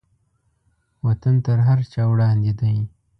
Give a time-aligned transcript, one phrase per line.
[1.05, 2.75] وطن تر هر چا وړاندې دی.